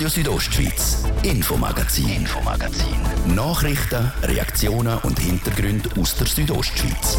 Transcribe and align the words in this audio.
Radio 0.00 0.08
Südostschweiz, 0.08 1.04
Infomagazin, 1.24 2.08
Infomagazin. 2.08 2.96
Nachrichten, 3.34 4.10
Reaktionen 4.22 4.96
und 5.02 5.18
Hintergründe 5.18 5.90
aus 6.00 6.16
der 6.16 6.26
Südostschweiz. 6.26 7.18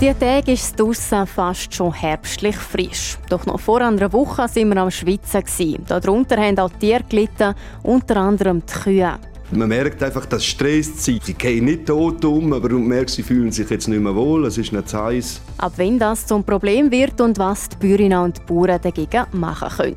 Die 0.00 0.14
Tage 0.14 0.52
ist 0.52 0.64
es 0.64 0.74
draussen 0.76 1.26
fast 1.26 1.74
schon 1.74 1.92
herbstlich 1.92 2.56
frisch. 2.56 3.18
Doch 3.28 3.44
noch 3.44 3.58
vor 3.58 3.80
einer 3.80 4.12
Woche 4.12 4.42
waren 4.42 4.68
wir 4.68 4.76
am 4.76 4.92
Schwitzen. 4.92 5.84
Darunter 5.88 6.36
haben 6.36 6.60
auch 6.60 6.70
Tiere 6.70 7.02
gelitten, 7.02 7.56
unter 7.82 8.18
anderem 8.18 8.62
die 8.64 8.72
Kühe. 8.72 9.18
Man 9.50 9.68
merkt 9.68 10.02
einfach, 10.02 10.26
dass 10.26 10.44
Stress 10.44 10.96
zieht. 10.96 11.24
Sie 11.24 11.34
gehen 11.34 11.66
nicht 11.66 11.86
tot 11.86 12.24
um, 12.24 12.52
aber 12.52 12.70
man 12.70 12.86
merkt, 12.86 13.10
sie 13.10 13.22
fühlen 13.22 13.52
sich 13.52 13.68
jetzt 13.68 13.88
nicht 13.88 14.00
mehr 14.00 14.14
wohl, 14.14 14.46
es 14.46 14.58
ist 14.58 14.72
nicht 14.72 14.88
zu 14.88 15.02
heiß. 15.02 15.40
Ab 15.58 15.74
wenn 15.76 15.98
das 15.98 16.26
zum 16.26 16.42
Problem 16.42 16.90
wird 16.90 17.20
und 17.20 17.38
was 17.38 17.68
die 17.68 17.76
Bäuerinnen 17.76 18.18
und 18.18 18.46
Bauern 18.46 18.80
dagegen 18.82 19.26
machen 19.32 19.68
können. 19.76 19.96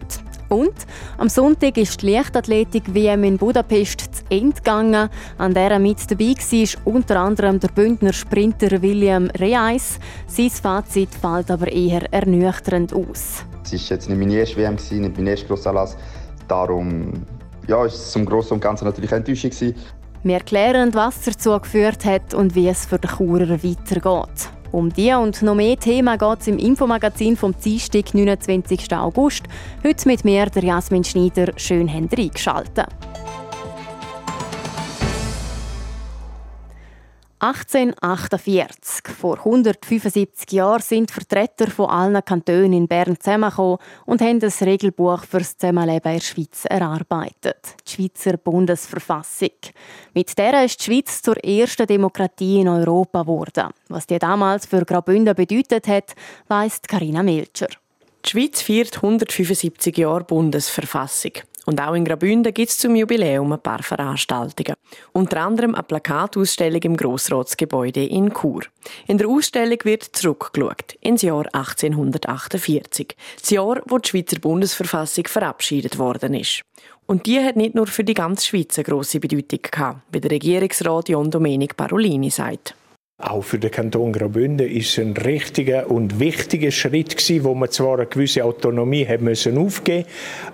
Und 0.49 0.73
am 1.17 1.27
Sonntag 1.27 1.77
ist 1.77 2.01
die 2.01 2.11
Leichtathletik-WM 2.11 3.23
in 3.25 3.37
Budapest 3.37 4.01
zu 4.15 4.23
Ende 4.29 4.55
gegangen. 4.55 5.09
An 5.37 5.53
der 5.53 5.77
mit 5.79 6.09
dabei 6.09 6.35
war 6.35 6.93
unter 6.93 7.19
anderem 7.19 7.59
der 7.59 7.67
Bündner 7.69 8.13
Sprinter 8.13 8.81
William 8.81 9.29
Reis. 9.37 9.99
Sein 10.27 10.49
Fazit 10.49 11.09
fällt 11.13 11.51
aber 11.51 11.69
eher 11.71 12.13
ernüchternd 12.13 12.93
aus. 12.93 13.43
Es 13.63 13.73
war 13.73 13.97
jetzt 13.97 14.09
nicht 14.09 14.19
meine 14.19 14.35
erste 14.35 14.57
WM, 14.57 14.75
nicht 14.75 15.17
mein 15.17 15.27
erster 15.27 15.47
Grossanlass. 15.47 15.97
Darum 16.47 17.11
ja, 17.67 17.85
ist 17.85 17.95
es 17.95 18.11
zum 18.11 18.25
Großen 18.25 18.53
und 18.53 18.61
Ganzen 18.61 18.85
natürlich 18.85 19.11
eine 19.11 19.25
Enttäuschung. 19.25 19.51
Wir 20.23 20.35
erklären, 20.35 20.93
was 20.93 21.21
dazu 21.21 21.57
geführt 21.59 22.03
hat 22.05 22.33
und 22.33 22.55
wie 22.55 22.67
es 22.67 22.85
für 22.85 22.97
den 22.97 23.09
Churer 23.11 23.63
weitergeht. 23.63 24.49
Um 24.71 24.91
die 24.91 25.13
und 25.13 25.41
noch 25.41 25.55
mehr 25.55 25.77
Themen 25.77 26.17
geht 26.17 26.41
es 26.41 26.47
im 26.47 26.57
Infomagazin 26.57 27.37
vom 27.37 27.55
Dienstag, 27.57 28.13
29. 28.13 28.93
August. 28.93 29.43
Heute 29.83 30.07
mit 30.07 30.25
mir, 30.25 30.47
der 30.47 30.63
Jasmin 30.63 31.03
Schneider. 31.03 31.53
Schön, 31.55 31.91
habt 31.93 32.17
ihr 32.17 32.25
eingeschaltet. 32.25 32.87
1848, 37.39 39.13
vor 39.15 39.37
175 39.37 40.51
Jahren, 40.53 40.81
sind 40.81 41.11
Vertreter 41.11 41.69
von 41.69 41.87
allen 41.87 42.25
Kantonen 42.25 42.73
in 42.73 42.87
Bern 42.87 43.19
zusammengekommen 43.19 43.77
und 44.07 44.21
haben 44.21 44.39
das 44.39 44.63
Regelbuch 44.63 45.23
für 45.23 45.37
das 45.37 45.55
Zusammenleben 45.55 46.13
in 46.13 46.17
der 46.17 46.25
Schweiz 46.25 46.65
erarbeitet. 46.65 47.75
Die 47.87 47.91
Schweizer 47.91 48.37
Bundesverfassung. 48.37 49.51
Mit 50.15 50.35
der 50.35 50.65
ist 50.65 50.79
die 50.79 50.85
Schweiz 50.85 51.21
zur 51.21 51.37
ersten 51.43 51.85
Demokratie 51.85 52.61
in 52.61 52.69
Europa 52.69 53.21
geworden. 53.21 53.69
Was 53.89 54.07
die 54.07 54.17
damals 54.17 54.65
für 54.65 54.83
Graubünden 54.83 55.35
bedeutet 55.35 55.87
hat, 55.87 56.15
weiss 56.47 56.81
Karina 56.81 57.21
Melcher. 57.21 57.67
Die 58.25 58.29
Schweiz 58.31 58.63
feiert 58.63 58.95
175 58.95 59.95
Jahre 59.95 60.23
Bundesverfassung. 60.23 61.33
Und 61.67 61.81
auch 61.81 61.95
in 61.95 62.05
Graubünden 62.05 62.53
gibt 62.53 62.69
es 62.69 62.77
zum 62.77 62.95
Jubiläum 62.95 63.51
ein 63.51 63.59
paar 63.59 63.83
Veranstaltungen. 63.83 64.75
Unter 65.11 65.41
anderem 65.41 65.75
eine 65.75 65.83
Plakatausstellung 65.83 66.81
im 66.81 66.95
Grossratsgebäude 66.95 68.05
in 68.05 68.33
Chur. 68.33 68.61
In 69.05 69.17
der 69.17 69.27
Ausstellung 69.27 69.77
wird 69.83 70.03
zurückgeschaut 70.03 70.95
ins 71.01 71.23
Jahr 71.23 71.45
1848. 71.51 73.17
Das 73.41 73.49
Jahr, 73.49 73.81
wo 73.85 73.97
die 73.97 74.07
Schweizer 74.07 74.39
Bundesverfassung 74.39 75.27
verabschiedet 75.27 75.99
worden 75.99 76.35
ist. 76.35 76.61
Und 77.05 77.25
die 77.25 77.41
hat 77.41 77.57
nicht 77.57 77.75
nur 77.75 77.87
für 77.87 78.05
die 78.05 78.13
ganze 78.13 78.47
Schweiz 78.47 78.77
eine 78.77 78.85
grosse 78.85 79.19
Bedeutung 79.19 79.59
gehabt, 79.69 79.99
wie 80.09 80.21
der 80.21 80.31
Regierungsrat 80.31 81.09
John 81.09 81.29
Domenic 81.29 81.75
Parolini 81.75 82.29
sagt. 82.29 82.75
Auch 83.19 83.41
für 83.41 83.57
den 83.57 83.71
Kanton 83.71 84.13
Graubünden 84.13 84.69
ist 84.69 84.99
ein 84.99 85.17
richtiger 85.17 85.89
und 85.89 86.19
wichtiger 86.19 86.69
Schritt 86.69 87.17
gewesen, 87.17 87.43
wo 87.43 87.55
man 87.55 87.71
zwar 87.71 87.95
eine 87.95 88.05
gewisse 88.05 88.45
Autonomie 88.45 89.07
hat 89.07 89.21
müssen 89.21 89.57
aufgeben, 89.57 90.05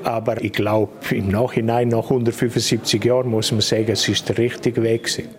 aber 0.03 0.41
ich 0.41 0.53
glaube 0.53 0.94
im 1.12 1.28
Nachhinein 1.28 1.90
nach 1.90 2.06
175 2.06 3.03
Jahren 3.03 3.29
muss 3.29 3.51
man 3.51 3.59
sagen, 3.59 3.91
es 3.91 4.07
ist 4.07 4.29
der 4.29 4.38
richtige 4.38 4.81
Weg 4.81 5.03
gewesen. 5.03 5.35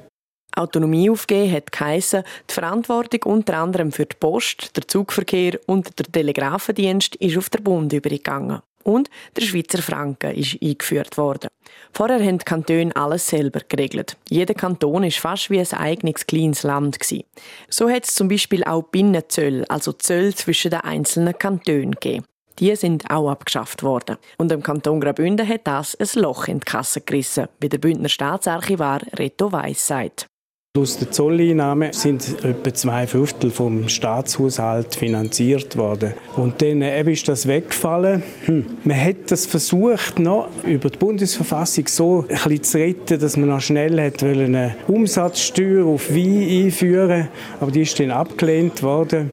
Autonomie 0.55 1.09
aufgeben 1.09 1.51
hat 1.51 1.73
geheissen, 1.73 2.25
die 2.49 2.53
Verantwortung 2.53 3.23
unter 3.33 3.56
anderem 3.56 3.91
für 3.91 4.05
die 4.05 4.17
Post, 4.21 4.77
der 4.77 4.87
Zugverkehr 4.87 5.59
und 5.67 5.99
der 5.99 6.06
Telegrafendienst 6.06 7.17
ist 7.17 7.39
auf 7.39 7.49
der 7.49 7.61
Bund 7.61 7.91
übergegangen 7.95 8.61
und 8.84 9.11
der 9.37 9.43
Schweizer 9.43 9.83
Franken 9.83 10.34
ist 10.34 10.59
eingeführt 10.62 11.17
worden. 11.17 11.49
Vorher 11.93 12.21
haben 12.25 12.39
die 12.39 12.45
Kantone 12.45 12.95
alles 12.95 13.27
selber 13.27 13.61
geregelt. 13.69 14.17
Jeder 14.28 14.55
Kanton 14.55 15.05
ist 15.05 15.19
fast 15.19 15.50
wie 15.50 15.59
ein 15.59 15.72
eigenes 15.72 16.27
kleines 16.27 16.62
Land 16.62 17.00
gewesen. 17.00 17.25
So 17.69 17.91
hat 17.91 18.05
es 18.05 18.15
zum 18.15 18.28
Beispiel 18.28 18.65
auch 18.65 18.83
Binnenzölle, 18.83 19.69
also 19.69 19.93
Zölle 19.93 20.34
zwischen 20.34 20.71
den 20.71 20.81
einzelnen 20.81 21.37
Kantonen 21.37 21.93
gegeben. 21.93 22.25
Die 22.61 22.75
sind 22.77 23.11
auch 23.11 23.31
abgeschafft 23.31 23.83
worden. 23.83 24.17
Und 24.39 24.53
im 24.53 24.62
Kanton 24.62 25.00
Graubünden 25.00 25.49
hat 25.49 25.67
das 25.67 25.97
ein 25.97 26.23
Loch 26.23 26.47
in 26.47 26.61
die 26.61 26.65
Kasse 26.65 27.00
gerissen, 27.00 27.49
wie 27.59 27.69
der 27.69 27.78
Bündner 27.78 28.09
Staatsarchivar 28.09 29.00
Reto 29.19 29.50
Weiss 29.50 29.87
sagt. 29.87 30.28
Aus 30.77 30.99
den 30.99 31.12
Zolleinnahmen 31.12 31.93
sind 31.93 32.45
etwa 32.45 32.75
zwei 32.75 33.07
Fünftel 33.07 33.53
vom 33.53 33.89
Staatshaushalt 33.89 34.97
finanziert 34.97 35.77
worden. 35.77 36.15
Und 36.35 36.61
dann 36.62 36.83
eben 36.83 37.11
ist 37.11 37.29
das 37.29 37.47
weggefallen. 37.47 38.25
Hm. 38.47 38.67
Man 38.83 39.01
hat 39.01 39.31
das 39.31 39.47
versucht, 39.47 40.19
noch 40.19 40.49
über 40.65 40.91
die 40.91 40.99
Bundesverfassung 40.99 41.87
so 41.87 42.23
ein 42.23 42.27
bisschen 42.27 42.62
zu 42.65 42.79
retten, 42.79 43.21
dass 43.21 43.37
man 43.37 43.51
noch 43.51 43.61
schnell 43.61 44.05
hat 44.05 44.21
eine 44.25 44.75
Umsatzsteuer 44.89 45.87
auf 45.87 46.11
Wein 46.11 46.65
einführen 46.65 47.29
aber 47.61 47.71
die 47.71 47.83
ist 47.83 48.01
dann 48.01 48.11
abgelehnt 48.11 48.83
worden. 48.83 49.31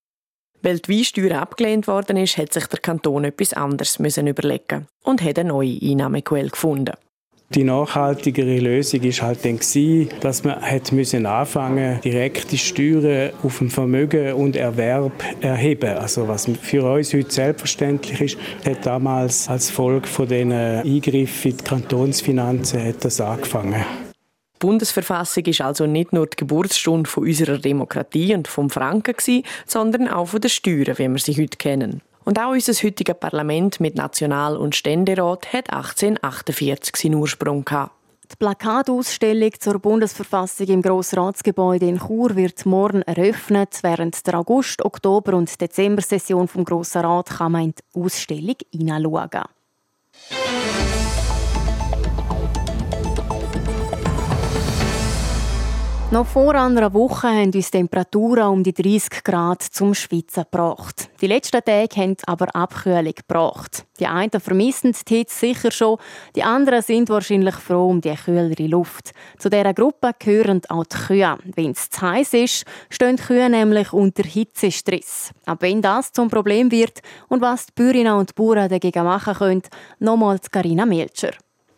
Weil 0.62 0.78
die 0.78 0.96
Weinsteuer 0.96 1.42
abgelehnt 1.42 1.88
worden 1.88 2.18
ist, 2.18 2.38
hat 2.38 2.54
sich 2.54 2.68
der 2.68 2.82
Kanton 2.82 3.24
etwas 3.24 3.54
anderes 3.54 3.98
müssen 3.98 4.28
überlegen 4.28 4.86
und 5.04 5.24
hat 5.24 5.40
eine 5.40 5.50
neue 5.50 5.76
Einnahmequelle 5.82 6.52
gefunden. 6.52 6.94
Die 7.54 7.66
nachhaltigere 7.66 8.60
Lösung 8.60 9.02
ist 9.02 9.22
halt 9.22 9.44
dann 9.44 9.58
gewesen, 9.58 10.10
dass 10.22 10.46
man 10.46 10.62
hat 10.62 10.94
müssen 10.94 11.26
anfangen 11.26 12.00
direkte 12.00 12.58
Steuern 12.58 13.32
auf 13.44 13.58
dem 13.58 13.70
Vermögen 13.70 14.36
und 14.36 14.56
Erwerb 14.56 15.12
erheben. 15.42 15.98
Also 15.98 16.30
was 16.30 16.50
für 16.62 16.90
uns 16.90 17.14
heute 17.14 17.30
selbstverständlich 17.30 18.22
ist, 18.22 18.38
hat 18.66 18.86
damals 18.86 19.50
als 19.50 19.70
Folge 19.70 20.08
von 20.08 20.30
den 20.30 20.54
Eingriffen 20.54 21.52
in 21.52 21.58
die 21.58 21.64
Kantonsfinanzen 21.66 22.86
hat 22.86 23.04
das 23.04 23.20
angefangen. 23.20 23.84
Die 24.14 24.60
Bundesverfassung 24.60 25.44
ist 25.44 25.60
also 25.60 25.86
nicht 25.88 26.14
nur 26.14 26.28
die 26.28 26.38
Geburtsstunde 26.38 27.10
unserer 27.18 27.58
Demokratie 27.58 28.34
und 28.34 28.48
vom 28.48 28.70
Franken 28.70 29.44
sondern 29.66 30.08
auch 30.08 30.28
von 30.28 30.40
den 30.40 30.50
Steuern, 30.50 30.98
wie 30.98 31.10
wir 31.10 31.20
sie 31.20 31.34
heute 31.34 31.58
kennen. 31.58 32.02
Und 32.24 32.40
auch 32.40 32.52
unser 32.52 32.74
heutiges 32.74 33.16
Parlament 33.20 33.80
mit 33.80 33.96
National- 33.96 34.58
und 34.58 34.76
Ständerat 34.76 35.52
hat 35.54 35.72
1848 35.72 36.96
seinen 36.96 37.16
Ursprung 37.16 37.66
gehabt. 37.66 37.94
Die 38.32 38.38
Plakatausstellung 38.38 39.52
zur 39.60 39.80
Bundesverfassung 39.80 40.68
im 40.68 40.82
Grossratsgebäude 40.82 41.88
in 41.88 42.00
Chur 42.00 42.36
wird 42.36 42.66
morgen 42.66 43.02
eröffnet. 43.02 43.80
Während 43.82 44.26
der 44.26 44.40
August-, 44.40 44.86
Oktober- 44.86 45.34
und 45.34 45.60
Dezember-Session 45.60 46.48
vom 46.48 46.64
Grossen 46.64 47.02
Rat 47.02 47.30
kann 47.30 47.52
man 47.52 47.64
in 47.64 47.74
die 47.74 48.00
Ausstellung 48.00 48.56
hineinschauen. 48.72 49.44
Noch 56.12 56.28
vor 56.28 56.54
einer 56.56 56.94
Woche 56.94 57.30
haben 57.30 57.54
uns 57.54 57.72
Temperaturen 57.72 58.50
um 58.50 58.64
die 58.64 58.74
30 58.74 59.24
Grad 59.24 59.64
zum 59.64 59.94
Schwitzen 59.94 60.44
gebracht. 60.44 61.10
Die 61.22 61.28
letzten 61.28 61.64
Tage 61.64 61.96
haben 61.96 62.18
aber 62.26 62.54
Abkühlung 62.54 63.14
gebracht. 63.16 63.86
Die 63.98 64.08
einen 64.08 64.42
vermissen 64.42 64.94
die 65.08 65.20
Hitze 65.20 65.40
sicher 65.40 65.72
schon, 65.72 66.00
die 66.36 66.44
anderen 66.44 66.82
sind 66.82 67.08
wahrscheinlich 67.08 67.56
froh 67.56 67.88
um 67.88 68.02
die 68.02 68.14
kühlere 68.14 68.68
Luft. 68.68 69.12
Zu 69.40 69.50
dieser 69.50 69.74
Gruppe 69.74 70.12
gehören 70.20 70.60
auch 70.68 70.84
die 70.84 70.98
Kühe. 70.98 71.38
Wenn 71.56 71.72
es 71.72 71.90
zu 71.90 72.02
heiß 72.02 72.34
ist, 72.34 72.66
stehen 72.90 73.16
die 73.16 73.24
Kühe 73.24 73.50
nämlich 73.50 73.94
unter 73.94 74.24
Hitzestress. 74.24 75.32
Ab 75.46 75.60
wenn 75.62 75.82
das 75.82 76.12
zum 76.12 76.30
Problem 76.30 76.72
wird 76.72 77.00
und 77.30 77.42
was 77.42 77.68
die 77.68 77.72
Bäuerinnen 77.74 78.16
und 78.16 78.36
Bauern 78.36 78.68
dagegen 78.68 79.06
machen 79.06 79.36
können, 79.36 79.64
nochmals 80.00 80.52
Carina 80.52 80.86
Melcher. 80.86 81.32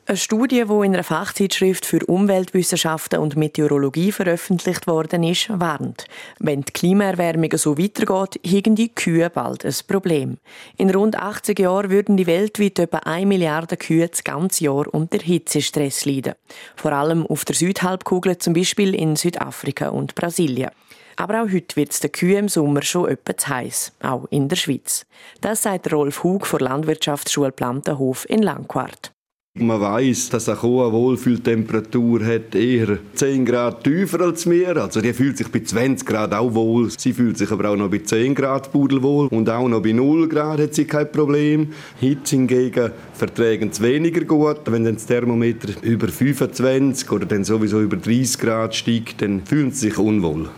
Eine 0.06 0.18
Studie, 0.18 0.66
die 0.68 0.86
in 0.86 0.94
einer 0.94 1.04
Fachzeitschrift 1.04 1.86
für 1.86 2.06
Umweltwissenschaften 2.06 3.20
und 3.20 3.38
Meteorologie 3.38 4.12
veröffentlicht 4.12 4.86
worden 4.86 5.24
ist, 5.24 5.48
warnt. 5.48 6.08
Wenn 6.40 6.64
die 6.64 6.74
Klimaerwärmung 6.74 7.56
so 7.56 7.78
weitergeht, 7.78 8.38
haben 8.46 8.76
die 8.76 8.94
Kühe 8.94 9.30
bald 9.30 9.64
ein 9.64 9.74
Problem. 9.88 10.40
In 10.76 10.90
rund 10.90 11.16
80 11.16 11.58
Jahren 11.58 11.90
würden 11.90 12.18
die 12.18 12.28
weltweit 12.28 12.80
etwa 12.80 12.98
1 12.98 13.26
Milliarde 13.26 13.78
Kühe 13.78 14.06
das 14.10 14.26
ganze 14.26 14.66
Jahr 14.66 14.94
unter 14.94 15.20
Hitzestress 15.20 16.04
leiden. 16.04 16.34
Vor 16.76 16.92
allem 16.92 17.26
auf 17.26 17.46
der 17.46 17.56
Südhalbkugel, 17.56 18.38
zum 18.40 18.52
Beispiel 18.52 18.94
in 18.94 19.16
Südafrika 19.16 19.88
und 19.88 20.16
Brasilien. 20.16 20.72
Aber 21.16 21.44
auch 21.44 21.50
heute 21.50 21.78
wird 21.78 21.94
es 21.94 22.02
den 22.02 22.12
Kühen 22.12 22.40
im 22.40 22.50
Sommer 22.50 22.82
schon 22.82 23.10
etwa 23.10 23.38
zu 23.38 23.48
heiß, 23.48 23.94
auch 24.02 24.26
in 24.32 24.50
der 24.50 24.58
Schweiz. 24.58 25.06
Das 25.40 25.62
sagt 25.62 25.94
Rolf 25.94 26.26
Hug 26.26 26.46
von 26.46 26.60
Landwirtschaftsschule 26.60 27.54
Plantenhof 27.54 28.30
in 28.30 28.42
Langquart. 28.42 29.14
Man 29.56 29.80
weiß, 29.80 30.30
dass 30.30 30.50
eine 30.50 30.58
Kuh 30.58 30.92
Wohlfühltemperatur 30.92 32.26
hat, 32.26 32.56
eher 32.56 32.98
10 33.14 33.46
Grad 33.46 33.84
tiefer 33.84 34.22
als 34.22 34.50
wir. 34.50 34.76
Also 34.78 35.00
die 35.00 35.14
fühlt 35.14 35.38
sich 35.38 35.48
bei 35.50 35.60
20 35.60 36.08
Grad 36.08 36.34
auch 36.34 36.56
wohl. 36.56 36.90
Sie 36.90 37.14
fühlt 37.14 37.38
sich 37.38 37.52
aber 37.52 37.70
auch 37.70 37.76
noch 37.76 37.92
bei 37.92 38.00
10 38.00 38.34
Grad 38.34 38.72
pudelwohl. 38.72 39.28
Und 39.28 39.48
auch 39.52 39.68
noch 39.68 39.84
bei 39.84 39.92
0 39.92 40.28
Grad 40.28 40.60
hat 40.60 40.74
sie 40.74 40.86
kein 40.86 41.12
Problem. 41.12 41.72
Hitze 42.00 42.36
hingegen 42.36 42.92
verträgen 43.14 43.70
es 43.70 43.80
weniger 43.80 44.26
gut. 44.26 44.62
Wenn 44.66 44.86
dann 44.86 44.96
das 44.96 45.06
Thermometer 45.06 45.70
über 45.84 46.08
25 46.08 47.12
oder 47.12 47.28
dann 47.28 47.44
sowieso 47.44 47.80
über 47.80 47.98
30 47.98 48.40
Grad 48.40 48.74
steigt, 48.74 49.22
dann 49.22 49.46
fühlen 49.46 49.70
sie 49.70 49.90
sich 49.90 50.00
unwohl. 50.00 50.50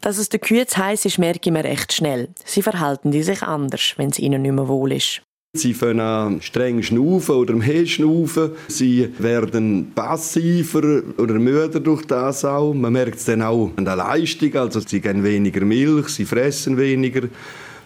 Dass 0.00 0.16
es 0.16 0.30
der 0.30 0.40
Kühe 0.40 0.66
zu 0.66 0.78
heiß 0.78 1.04
ist, 1.04 1.18
merke 1.18 1.50
ich 1.50 1.52
mir 1.52 1.62
recht 1.62 1.92
schnell. 1.92 2.30
Sie 2.46 2.62
verhalten 2.62 3.12
sich 3.12 3.42
anders, 3.42 3.94
wenn 3.98 4.08
es 4.08 4.18
ihnen 4.18 4.40
nicht 4.40 4.54
mehr 4.54 4.66
wohl 4.66 4.92
ist. 4.92 5.20
Sie 5.52 5.74
fangen 5.74 5.98
an 5.98 6.40
streng 6.42 6.80
schnaufen 6.80 7.34
oder 7.34 7.54
mehr 7.54 7.84
schnaufen. 7.84 8.52
Sie 8.68 9.12
werden 9.18 9.90
passiver 9.92 11.02
oder 11.18 11.34
müder 11.34 11.80
durch 11.80 12.06
das 12.06 12.44
auch. 12.44 12.72
Man 12.72 12.92
merkt 12.92 13.16
es 13.16 13.24
dann 13.24 13.42
auch 13.42 13.72
an 13.74 13.84
der 13.84 13.96
Leistung. 13.96 14.54
Also 14.54 14.78
sie 14.78 15.00
geben 15.00 15.24
weniger 15.24 15.64
Milch, 15.64 16.06
sie 16.10 16.24
fressen 16.24 16.76
weniger. 16.76 17.28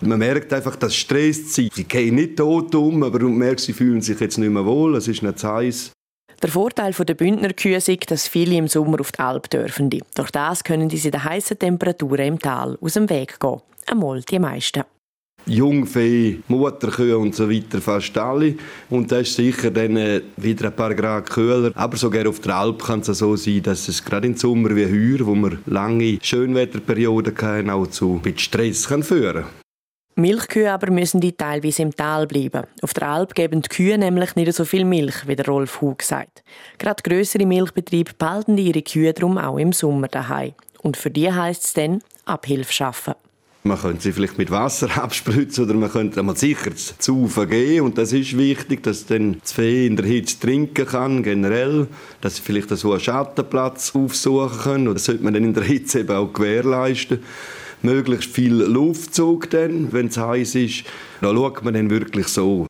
Man 0.02 0.18
merkt 0.18 0.52
einfach, 0.52 0.76
dass 0.76 0.94
stresst 0.94 1.54
sie. 1.54 1.70
Sie 1.72 1.84
gehen 1.84 2.16
nicht 2.16 2.36
tot 2.36 2.74
um, 2.74 3.02
aber 3.02 3.20
man 3.20 3.38
merkt, 3.38 3.60
sie 3.60 3.72
fühlen 3.72 4.02
sich 4.02 4.20
jetzt 4.20 4.36
nicht 4.36 4.50
mehr 4.50 4.66
wohl. 4.66 4.96
Es 4.96 5.08
ist 5.08 5.22
nicht 5.22 5.38
zu 5.38 5.48
heiß. 5.48 5.92
Der 6.42 6.50
Vorteil 6.50 6.92
der 6.92 7.14
Bündnerkühe 7.14 7.78
ist, 7.78 8.10
dass 8.10 8.28
viele 8.28 8.56
im 8.56 8.68
Sommer 8.68 9.00
auf 9.00 9.12
die 9.12 9.20
Alp 9.20 9.48
dürfen. 9.48 9.88
Durch 9.88 10.30
das 10.30 10.64
können 10.64 10.90
diese 10.90 11.10
den 11.10 11.24
heißen 11.24 11.58
Temperaturen 11.58 12.26
im 12.26 12.38
Tal 12.38 12.76
aus 12.82 12.92
dem 12.92 13.08
Weg 13.08 13.40
gehen. 13.40 13.62
Einmal 13.86 14.20
die 14.20 14.38
meisten. 14.38 14.84
Jungvieh, 15.46 16.40
Mutterkühe 16.48 17.18
und 17.18 17.34
so 17.34 17.50
weiter 17.50 17.80
fast 17.80 18.16
alle. 18.16 18.54
Und 18.90 19.10
das 19.12 19.28
ist 19.28 19.36
sicher 19.36 19.70
dann 19.70 19.96
äh, 19.96 20.22
wieder 20.36 20.66
ein 20.66 20.76
paar 20.76 20.94
Grad 20.94 21.30
kühler. 21.30 21.72
Aber 21.74 21.96
sogar 21.96 22.28
auf 22.28 22.40
der 22.40 22.56
Alp 22.56 22.82
kann 22.82 23.00
es 23.00 23.06
so 23.06 23.36
sein, 23.36 23.62
dass 23.62 23.88
es 23.88 24.04
gerade 24.04 24.26
im 24.26 24.36
Sommer 24.36 24.74
wie 24.74 24.86
heuer, 24.86 25.26
wo 25.26 25.34
wir 25.34 25.58
lange 25.66 26.18
Schönwetterperioden 26.22 27.34
hatten, 27.36 27.70
auch 27.70 27.86
zu 27.86 28.20
Stress 28.36 28.88
kann 28.88 29.02
führen 29.02 29.44
Milchkühe 30.16 30.72
aber 30.72 30.92
müssen 30.92 31.20
die 31.20 31.32
teilweise 31.32 31.82
im 31.82 31.94
Tal 31.94 32.28
bleiben. 32.28 32.68
Auf 32.82 32.94
der 32.94 33.08
Alp 33.08 33.34
geben 33.34 33.62
die 33.62 33.68
Kühe 33.68 33.98
nämlich 33.98 34.36
nicht 34.36 34.52
so 34.52 34.64
viel 34.64 34.84
Milch, 34.84 35.26
wie 35.26 35.34
der 35.34 35.46
Rolf 35.46 35.80
Hug 35.80 36.02
sagt. 36.02 36.44
Gerade 36.78 37.02
größere 37.02 37.44
Milchbetriebe 37.44 38.12
behalten 38.16 38.56
ihre 38.56 38.82
Kühe 38.82 39.12
darum 39.12 39.38
auch 39.38 39.58
im 39.58 39.72
Sommer 39.72 40.06
daheim. 40.06 40.52
Und 40.82 40.96
für 40.96 41.10
die 41.10 41.32
heisst 41.32 41.64
es 41.64 41.72
dann 41.72 42.00
Abhilfe 42.26 42.72
schaffen. 42.72 43.14
Man 43.66 43.78
könnte 43.78 44.02
sie 44.02 44.12
vielleicht 44.12 44.36
mit 44.36 44.50
Wasser 44.50 44.94
abspritzen 45.02 45.64
oder 45.64 45.72
man 45.72 45.90
könnte 45.90 46.20
einmal 46.20 46.36
sicher 46.36 46.72
zu 46.76 47.28
geben. 47.48 47.86
Und 47.86 47.96
das 47.96 48.12
ist 48.12 48.36
wichtig, 48.36 48.82
dass 48.82 49.06
dann 49.06 49.38
das 49.40 49.52
Vieh 49.52 49.86
in 49.86 49.96
der 49.96 50.04
Hitze 50.04 50.38
trinken 50.38 50.86
kann, 50.86 51.22
generell. 51.22 51.86
Dass 52.20 52.36
sie 52.36 52.42
vielleicht 52.42 52.68
so 52.68 52.92
einen 52.92 53.00
Schattenplatz 53.00 53.94
aufsuchen 53.94 54.58
können. 54.58 54.88
Und 54.88 54.94
das 54.96 55.06
sollte 55.06 55.24
man 55.24 55.32
dann 55.32 55.44
in 55.44 55.54
der 55.54 55.64
Hitze 55.64 56.00
eben 56.00 56.14
auch 56.14 56.30
gewährleisten. 56.30 57.22
Möglichst 57.80 58.30
viel 58.30 58.52
Luftzug 58.52 59.48
dann, 59.48 59.94
wenn 59.94 60.08
es 60.08 60.18
heiß 60.18 60.56
ist. 60.56 60.84
Da 61.22 61.32
schaut 61.32 61.64
man 61.64 61.72
dann 61.72 61.88
wirklich 61.88 62.28
so. 62.28 62.66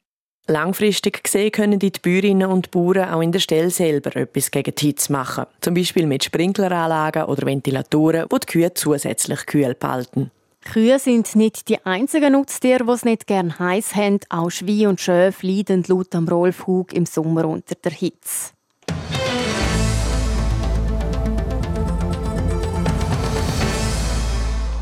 Langfristig 0.46 1.24
gesehen 1.24 1.50
können 1.50 1.80
die 1.80 1.90
Bäuerinnen 1.90 2.48
und 2.48 2.70
Bauern 2.70 3.08
auch 3.08 3.20
in 3.22 3.32
der 3.32 3.40
Stelle 3.40 3.70
selber 3.70 4.14
etwas 4.14 4.52
gegen 4.52 4.74
die 4.76 4.86
Hitze 4.86 5.10
machen. 5.10 5.46
Zum 5.60 5.74
Beispiel 5.74 6.06
mit 6.06 6.22
Sprinkleranlagen 6.22 7.24
oder 7.24 7.46
Ventilatoren, 7.46 8.26
die 8.30 8.40
die 8.40 8.46
Kühe 8.46 8.74
zusätzlich 8.74 9.46
kühl 9.46 9.74
behalten. 9.74 10.30
Kühe 10.64 10.98
sind 10.98 11.36
nicht 11.36 11.68
die 11.68 11.84
einzigen 11.84 12.32
Nutztiere, 12.32 12.84
die 12.84 12.90
es 12.90 13.04
nicht 13.04 13.26
gern 13.26 13.58
heiß 13.58 13.94
haben. 13.94 14.20
Auch 14.30 14.50
Schweine 14.50 14.88
und 14.88 15.00
Schöfe 15.00 15.46
leiden 15.46 15.84
laut 15.86 16.14
am 16.14 16.26
Rolf 16.26 16.66
Hug 16.66 16.92
im 16.92 17.06
Sommer 17.06 17.44
unter 17.44 17.74
der 17.76 17.92
Hitze. 17.92 18.54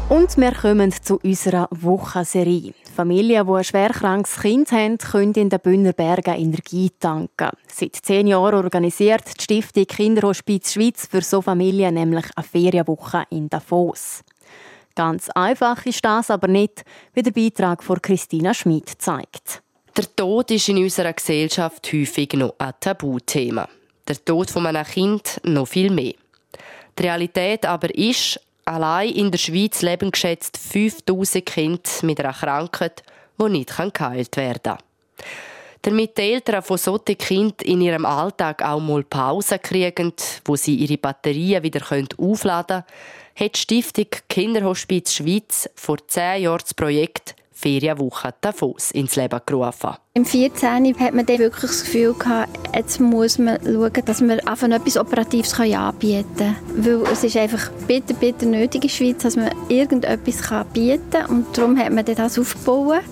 Und 0.08 0.36
wir 0.36 0.52
kommen 0.52 0.92
zu 0.92 1.18
unserer 1.22 1.68
Wochenserie. 1.70 2.74
Familien, 2.94 3.46
die 3.46 3.52
ein 3.52 3.64
schwerkrankes 3.64 4.40
Kind 4.40 4.70
haben, 4.70 4.98
können 4.98 5.32
in 5.34 5.48
den 5.48 5.58
Bündner 5.58 5.94
Bergen 5.94 6.34
Energie 6.34 6.90
tanken. 7.00 7.50
Seit 7.66 7.96
zehn 7.96 8.26
Jahren 8.26 8.62
organisiert 8.62 9.24
die 9.38 9.42
Stiftung 9.42 9.86
Kinderhospiz 9.86 10.74
Schweiz 10.74 11.08
für 11.10 11.22
so 11.22 11.40
Familien 11.40 11.94
nämlich 11.94 12.26
eine 12.36 12.46
Ferienwoche 12.46 13.24
in 13.30 13.48
Davos. 13.48 14.22
Ganz 14.94 15.30
einfach 15.30 15.84
ist 15.86 16.04
das 16.04 16.30
aber 16.30 16.48
nicht, 16.48 16.84
wie 17.14 17.22
der 17.22 17.30
Beitrag 17.30 17.82
von 17.82 18.00
Christina 18.00 18.52
Schmid 18.52 18.90
zeigt. 18.98 19.62
Der 19.96 20.16
Tod 20.16 20.50
ist 20.50 20.68
in 20.68 20.78
unserer 20.78 21.12
Gesellschaft 21.12 21.92
häufig 21.92 22.32
noch 22.34 22.54
ein 22.58 22.72
Tabuthema. 22.80 23.68
Der 24.08 24.24
Tod 24.24 24.50
von 24.50 24.66
einem 24.66 24.84
Kind 24.84 25.40
noch 25.44 25.68
viel 25.68 25.90
mehr. 25.90 26.14
Die 26.98 27.02
Realität 27.02 27.66
aber 27.66 27.94
ist, 27.94 28.40
allein 28.64 29.10
in 29.10 29.30
der 29.30 29.38
Schweiz 29.38 29.82
leben 29.82 30.10
geschätzt 30.10 30.58
5000 30.58 31.44
Kinder 31.44 31.90
mit 32.02 32.20
einer 32.20 32.32
Krankheit, 32.32 33.02
die 33.38 33.48
nicht 33.48 33.76
geheilt 33.76 34.36
werden 34.36 34.62
kann. 34.62 34.78
Damit 35.82 36.16
die 36.16 36.22
Eltern 36.22 36.62
von 36.62 36.78
solchen 36.78 37.18
Kindern 37.18 37.66
in 37.66 37.80
ihrem 37.80 38.06
Alltag 38.06 38.62
auch 38.62 38.80
mal 38.80 39.02
Pause 39.02 39.58
kriegen, 39.58 40.12
wo 40.44 40.54
sie 40.54 40.76
ihre 40.76 40.96
Batterien 40.96 41.62
wieder 41.62 41.82
aufladen 42.18 42.84
können, 42.84 42.84
hat 43.34 43.54
die 43.56 43.60
Stiftung 43.60 44.06
Kinderhospiz 44.28 45.14
Schweiz 45.14 45.68
vor 45.74 45.96
zehn 46.06 46.42
Jahren 46.42 46.60
das 46.62 46.74
Projekt 46.74 47.34
Ferienwoche 47.62 48.34
Davos 48.40 48.90
ins 48.90 49.14
Leben 49.14 49.40
gerufen. 49.46 49.90
Im 50.14 50.24
14. 50.24 50.98
hat 50.98 51.14
man 51.14 51.24
dann 51.24 51.38
wirklich 51.38 51.70
das 51.70 51.84
Gefühl 51.84 52.12
gehabt, 52.12 52.50
jetzt 52.74 53.00
muss 53.00 53.38
man 53.38 53.58
schauen, 53.64 53.92
dass 54.04 54.20
man 54.20 54.40
einfach 54.40 54.68
etwas 54.68 54.96
Operatives 54.96 55.58
anbieten 55.58 56.26
kann. 56.36 56.56
Weil 56.74 57.12
es 57.12 57.22
ist 57.22 57.36
einfach 57.36 57.70
bitter, 57.86 58.14
bitter 58.14 58.46
nötig 58.46 58.74
in 58.74 58.80
der 58.80 58.88
Schweiz, 58.88 59.22
dass 59.22 59.36
man 59.36 59.50
irgendetwas 59.68 60.66
bieten 60.72 61.10
kann. 61.12 61.26
Und 61.26 61.56
darum 61.56 61.78
hat 61.78 61.92
man 61.92 62.04
das 62.04 62.36
aufgebaut. 62.36 63.04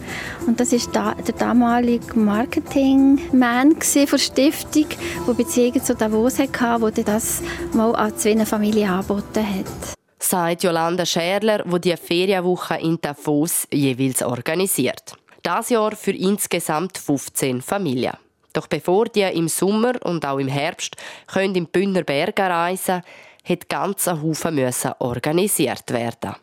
Und 0.46 0.58
das 0.58 0.72
war 0.72 1.14
der 1.14 1.34
damalige 1.36 2.18
Marketingman 2.18 3.76
der 3.78 4.18
Stiftung, 4.18 4.86
der 5.28 5.34
Beziehungen 5.34 5.84
zu 5.84 5.94
Davos 5.94 6.40
hatte, 6.40 6.92
der 6.92 7.04
das 7.04 7.40
mal 7.72 7.94
an 7.94 8.16
zwei 8.16 8.44
Familien 8.44 8.90
angeboten 8.90 9.46
hat 9.46 9.99
sagt 10.22 10.62
Jolanda 10.62 11.04
Scherler, 11.06 11.62
wo 11.66 11.78
die 11.78 11.96
Ferienwoche 11.96 12.76
in 12.76 13.00
Davos 13.00 13.66
jeweils 13.72 14.22
organisiert. 14.22 15.14
Das 15.42 15.70
Jahr 15.70 15.96
für 15.96 16.12
insgesamt 16.12 16.98
15 16.98 17.62
Familien. 17.62 18.14
Doch 18.52 18.66
bevor 18.66 19.06
die 19.06 19.22
im 19.22 19.48
Sommer 19.48 19.94
und 20.04 20.24
auch 20.26 20.38
im 20.38 20.48
Herbst 20.48 20.96
können 21.26 21.54
im 21.54 21.66
Bündner 21.66 22.02
Berge 22.02 22.42
reisen, 22.42 23.02
hat 23.44 23.68
ganz 23.68 24.08
ein 24.08 24.22
Haufen 24.22 24.58
organisiert 24.98 25.90
werden. 25.90 26.34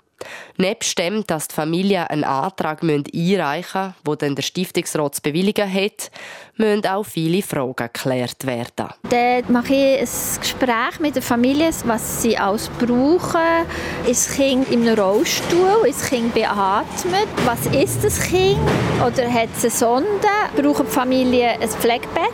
Nebst 0.58 0.98
dem, 0.98 1.26
dass 1.28 1.48
die 1.48 1.56
Familie 1.56 2.10
einen 2.10 2.24
Antrag 2.24 2.84
einreichen 2.84 3.94
müssen, 4.06 4.18
den 4.20 4.36
der 4.36 4.44
Stiftungsrat 4.44 5.16
zu 5.16 5.22
bewilligen 5.22 5.72
hat, 5.72 6.12
müssen 6.58 6.86
auch 6.88 7.06
viele 7.06 7.42
Fragen 7.42 7.76
geklärt 7.76 8.46
werden. 8.46 8.90
Dann 9.10 9.44
mache 9.52 9.74
ich 9.74 10.00
ein 10.00 10.40
Gespräch 10.42 11.00
mit 11.00 11.16
der 11.16 11.22
Familie, 11.22 11.70
was 11.86 12.22
sie 12.22 12.38
alles 12.38 12.70
brauchen. 12.80 13.66
Ist 14.08 14.30
das 14.30 14.36
Kind 14.36 14.72
im 14.72 14.88
Rollstuhl? 14.88 15.88
Ist 15.88 16.02
das 16.02 16.10
Kind 16.10 16.34
beatmet? 16.34 17.28
Was 17.46 17.66
ist 17.68 18.04
das 18.04 18.22
Kind? 18.22 18.58
Oder 19.06 19.32
hat 19.32 19.50
es 19.56 19.64
eine 19.64 19.72
Sonde? 19.72 20.28
Braucht 20.56 20.88
die 20.88 20.92
Familie 20.92 21.50
ein 21.50 21.70
Pflegebett? 21.70 22.32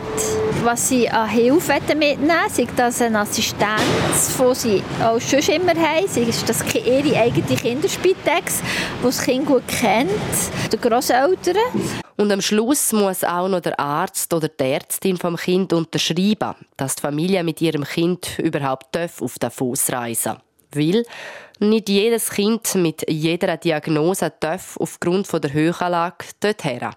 Was 0.62 0.88
sie 0.88 1.08
an 1.08 1.28
Hilfe 1.28 1.74
mitnehmen 1.88 2.30
sei 2.50 2.66
das 2.76 3.02
eine 3.02 3.20
Assistenz, 3.20 4.38
die 4.38 4.54
sie 4.54 4.82
auch 5.02 5.20
schon 5.20 5.40
immer 5.54 5.74
haben? 5.74 6.28
Ist 6.28 6.48
das 6.48 6.64
ihre 6.74 7.18
eigene 7.18 7.46
Kinderspitex, 7.84 8.62
die 9.00 9.04
das 9.04 9.22
Kind 9.22 9.44
gut 9.44 9.68
kennt? 9.68 10.10
Die 10.72 10.78
Grosseltern? 10.78 11.56
Und 12.16 12.32
am 12.32 12.40
Schluss 12.40 12.92
muss 12.94 13.22
auch 13.22 13.46
noch 13.46 13.60
der 13.60 13.78
Arzt 13.78 14.32
oder 14.32 14.48
die 14.48 14.64
Ärztin 14.64 15.18
vom 15.18 15.36
Kind 15.36 15.70
unterschreiben, 15.74 16.54
dass 16.78 16.96
die 16.96 17.02
Familie 17.02 17.44
mit 17.44 17.60
ihrem 17.60 17.84
Kind 17.84 18.38
überhaupt 18.38 18.96
auf 18.96 19.38
den 19.38 19.50
Fuß 19.50 19.92
reisen 19.92 20.36
Weil 20.72 21.04
nicht 21.58 21.90
jedes 21.90 22.30
Kind 22.30 22.74
mit 22.76 23.04
jeder 23.06 23.58
Diagnose 23.58 24.32
darf 24.40 24.78
aufgrund 24.78 25.30
der 25.30 25.52
Höhenlage 25.52 26.24
dorthin. 26.40 26.88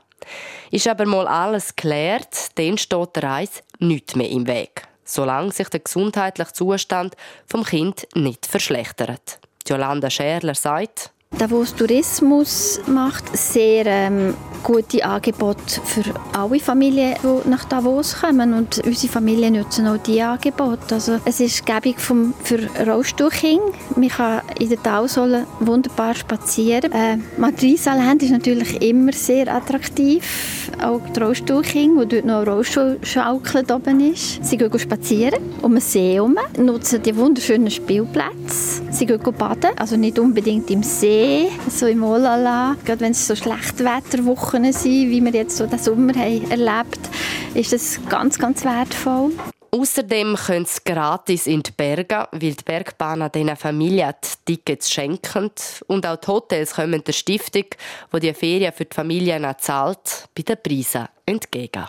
Ist 0.71 0.87
aber 0.87 1.05
mal 1.05 1.27
alles 1.27 1.75
geklärt, 1.75 2.57
dann 2.57 2.77
steht 2.77 3.15
der 3.17 3.23
Reis 3.23 3.61
nicht 3.79 4.15
mehr 4.15 4.29
im 4.29 4.47
Weg, 4.47 4.83
solange 5.03 5.51
sich 5.51 5.67
der 5.67 5.81
gesundheitliche 5.81 6.53
Zustand 6.53 7.15
vom 7.45 7.65
Kind 7.65 8.07
nicht 8.15 8.45
verschlechtert. 8.45 9.39
Jolanda 9.67 10.09
Scherler 10.09 10.55
sagt, 10.55 11.11
Davos 11.37 11.75
Tourismus 11.75 12.79
macht 12.87 13.37
sehr 13.37 13.85
ähm, 13.85 14.33
gute 14.63 15.03
Angebote 15.03 15.81
für 15.83 16.03
alle 16.33 16.59
Familien, 16.59 17.15
die 17.21 17.49
nach 17.49 17.65
Davos 17.65 18.21
kommen. 18.21 18.53
Und 18.53 18.79
unsere 18.79 19.11
Familien 19.11 19.53
nutzen 19.53 19.87
auch 19.87 19.97
diese 19.97 20.25
Angebote. 20.25 20.95
Also 20.95 21.19
es 21.25 21.39
ist 21.39 21.65
gäbig 21.65 21.99
für 21.99 22.59
Rollstuhlkinder. 22.87 23.65
Man 23.95 24.07
kann 24.07 24.41
in 24.59 24.69
der 24.69 24.81
Talsohle 24.81 25.45
wunderbar 25.59 26.15
spazieren. 26.15 26.91
Äh, 26.91 27.17
Madrisalhand 27.37 28.23
ist 28.23 28.31
natürlich 28.31 28.81
immer 28.81 29.13
sehr 29.13 29.53
attraktiv. 29.53 30.71
Auch 30.81 31.01
die 31.15 31.19
Rollstuhlkinder, 31.19 32.01
wo 32.01 32.05
dort 32.05 32.25
noch 32.25 32.41
eine 32.41 32.51
Rollstuhlschaukel 32.51 33.65
oben 33.71 34.11
ist. 34.11 34.43
Sie 34.43 34.57
gehen 34.57 34.79
spazieren 34.79 35.39
um 35.61 35.73
den 35.73 35.81
See 35.81 36.13
herum, 36.13 36.37
nutzen 36.57 37.01
die 37.01 37.15
wunderschönen 37.15 37.71
Spielplätze. 37.71 38.81
Sie 38.91 39.05
gehen 39.05 39.19
baden, 39.37 39.71
also 39.77 39.97
nicht 39.97 40.19
unbedingt 40.19 40.69
im 40.69 40.83
See, 40.83 41.47
so 41.69 41.87
im 41.87 42.03
Olala. 42.03 42.75
Gerade 42.85 43.01
wenn 43.01 43.11
es 43.11 43.27
so 43.27 43.35
schlechte 43.35 43.85
Wetterwochen 43.85 44.71
sind, 44.71 45.09
wie 45.09 45.23
wir 45.23 45.31
jetzt 45.31 45.57
so 45.57 45.65
den 45.65 45.79
Sommer 45.79 46.13
haben 46.13 46.49
erlebt 46.51 46.99
ist 47.53 47.73
das 47.73 47.99
ganz, 48.09 48.37
ganz 48.37 48.63
wertvoll. 48.63 49.31
Außerdem 49.71 50.35
können 50.35 50.65
sie 50.65 50.79
gratis 50.85 51.47
in 51.47 51.61
die 51.61 51.71
Berge, 51.71 52.27
weil 52.31 52.39
die 52.39 52.63
Bergbahn 52.63 53.21
an 53.21 53.31
diesen 53.31 53.55
Familien 53.55 54.13
die 54.47 54.55
Tickets 54.57 54.91
schenken. 54.91 55.51
Und 55.87 56.05
auch 56.05 56.15
die 56.15 56.27
Hotels 56.27 56.73
kommen 56.73 57.03
der 57.03 57.13
Stiftung, 57.13 57.65
die 58.13 58.19
die 58.19 58.33
Ferien 58.33 58.73
für 58.73 58.85
die 58.85 58.95
Familien 58.95 59.45
zahlt, 59.57 60.29
bei 60.35 60.43
den 60.43 60.57
Preisen 60.61 61.07
entgegen. 61.25 61.85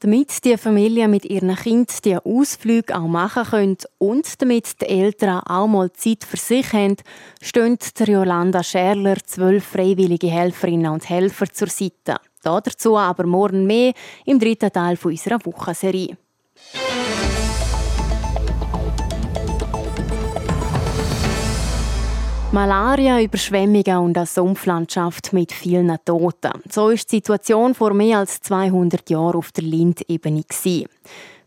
Damit 0.00 0.44
die 0.44 0.58
Familien 0.58 1.10
mit 1.10 1.24
ihren 1.24 1.56
Kindern 1.56 1.96
die 2.04 2.16
Ausflüge 2.16 2.94
auch 2.94 3.08
machen 3.08 3.44
können 3.44 3.78
und 3.96 4.42
damit 4.42 4.80
die 4.82 4.86
Eltern 4.86 5.40
auch 5.40 5.66
mal 5.66 5.90
Zeit 5.92 6.22
für 6.22 6.36
sich 6.36 6.70
haben, 6.74 6.96
stehen 7.40 7.78
der 7.98 8.06
Jolanda 8.06 8.62
Scherler 8.62 9.16
zwölf 9.24 9.64
freiwillige 9.64 10.28
Helferinnen 10.28 10.92
und 10.92 11.08
Helfer 11.08 11.50
zur 11.50 11.68
Seite. 11.68 12.20
Dazu 12.42 12.96
aber 12.96 13.24
morgen 13.26 13.66
mehr 13.66 13.94
im 14.26 14.38
dritten 14.38 14.70
Teil 14.70 14.98
unserer 15.02 15.44
Wochenserie. 15.44 16.16
Malaria, 22.56 23.20
Überschwemmungen 23.20 23.98
und 23.98 24.16
eine 24.16 24.24
Sumpflandschaft 24.24 25.34
mit 25.34 25.52
vielen 25.52 25.94
Toten. 26.06 26.62
So 26.70 26.88
ist 26.88 27.12
die 27.12 27.16
Situation 27.16 27.74
vor 27.74 27.92
mehr 27.92 28.20
als 28.20 28.40
200 28.40 29.10
Jahren 29.10 29.36
auf 29.36 29.52
der 29.52 29.64
Lindebene. 29.64 30.42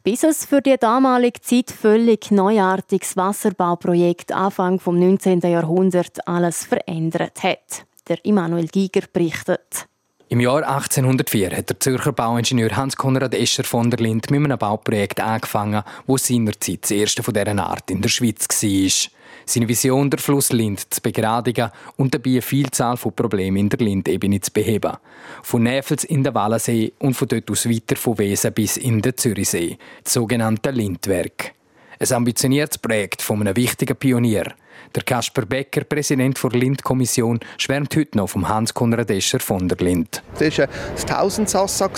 Bis 0.03 0.23
es 0.23 0.45
für 0.45 0.61
die 0.61 0.77
damalige 0.77 1.41
Zeit 1.41 1.71
völlig 1.71 2.29
neuartiges 2.29 3.17
Wasserbauprojekt 3.17 4.31
Anfang 4.31 4.77
des 4.77 4.85
19. 4.85 5.39
Jahrhunderts 5.39 6.19
alles 6.27 6.65
verändert 6.65 7.41
hat. 7.41 7.85
Der 8.07 8.23
Immanuel 8.23 8.67
Giger 8.67 9.07
berichtet. 9.11 9.88
Im 10.31 10.41
Jahr 10.41 10.57
1804 10.57 11.57
hat 11.57 11.69
der 11.69 11.79
Zürcher 11.79 12.11
Bauingenieur 12.11 12.77
Hans-Konrad 12.77 13.33
Escher 13.33 13.63
von 13.63 13.89
der 13.89 13.99
Lind 13.99 14.29
mit 14.29 14.43
einem 14.43 14.59
Bauprojekt 14.59 15.19
angefangen, 15.19 15.81
wo 16.05 16.17
seinerzeit 16.17 16.83
das 16.83 16.91
erste 16.91 17.23
von 17.23 17.33
dieser 17.33 17.57
Art 17.57 17.89
in 17.89 18.03
der 18.03 18.09
Schweiz 18.09 18.47
war. 18.47 19.11
Seine 19.47 19.67
Vision, 19.67 20.11
der 20.11 20.19
Fluss 20.19 20.51
Lind 20.51 20.93
zu 20.93 21.01
begradigen 21.01 21.71
und 21.97 22.13
dabei 22.13 22.29
eine 22.29 22.41
Vielzahl 22.43 22.95
von 22.95 23.13
Problemen 23.13 23.57
in 23.57 23.69
der 23.69 23.79
Lindebene 23.79 24.39
zu 24.39 24.51
beheben. 24.51 24.97
Von 25.41 25.63
Näfels 25.63 26.03
in 26.03 26.23
den 26.23 26.35
Wallensee 26.35 26.93
und 26.99 27.15
von 27.15 27.27
dort 27.27 27.49
aus 27.49 27.67
weiter 27.67 27.95
von 27.95 28.19
Wesen 28.19 28.53
bis 28.53 28.77
in 28.77 29.01
den 29.01 29.17
Zürichsee. 29.17 29.79
Das 30.03 30.13
sogenannte 30.13 30.69
Lindwerk. 30.69 31.53
Ein 31.97 32.13
ambitioniertes 32.13 32.77
Projekt 32.77 33.23
von 33.23 33.41
einem 33.41 33.55
wichtigen 33.55 33.97
Pionier– 33.97 34.53
der 34.95 35.03
Kasper 35.03 35.45
Becker, 35.45 35.83
Präsident 35.83 36.41
der 36.41 36.51
Lind-Kommission, 36.51 37.39
schwärmt 37.57 37.95
heute 37.95 38.17
noch 38.17 38.29
vom 38.29 38.47
Hans-Konrad 38.47 39.09
Escher 39.11 39.39
von 39.39 39.67
der 39.67 39.77
Lind. 39.77 40.21
Das 40.37 40.57
war 40.57 40.65
ein 40.65 41.05
Tausendsassa. 41.07 41.89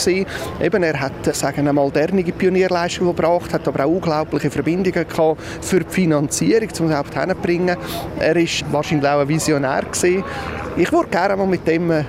Eben, 0.62 0.84
er 0.84 1.00
hat 1.00 1.36
sagen 1.36 1.66
wir, 1.66 1.74
moderne 1.74 2.24
Pionierleistung 2.24 3.08
gebracht, 3.08 3.54
hat 3.54 3.68
aber 3.68 3.86
auch 3.86 3.90
unglaubliche 3.90 4.50
Verbindungen 4.50 5.08
gehabt 5.08 5.42
für 5.62 5.80
die 5.80 5.94
Finanzierung, 5.94 6.68
um 6.68 6.70
es 6.70 6.80
überhaupt 6.80 7.14
hinzubringen. 7.18 7.78
Er 8.20 8.36
war 8.36 8.72
wahrscheinlich 8.72 9.10
auch 9.10 9.20
ein 9.20 9.28
Visionär. 9.28 9.82
Gewesen. 9.82 10.24
Ich 10.78 10.92
würde 10.92 11.10
gerne 11.10 11.36
mal 11.36 11.48
mit 11.48 11.68
dem 11.68 11.92
äh, 11.92 12.06